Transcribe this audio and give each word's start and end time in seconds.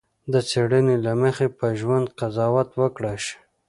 د 0.31 0.33
څېړنې 0.49 0.95
له 1.05 1.11
مخې 1.21 1.47
په 1.57 1.67
ژوند 1.79 2.07
قضاوت 2.19 2.69
وکړای 2.81 3.17
شي. 3.25 3.37